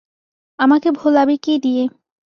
[0.59, 1.83] আমাকে ভোলাবি কী দিয়ে?